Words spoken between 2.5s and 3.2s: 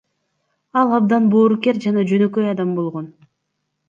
адам болгон.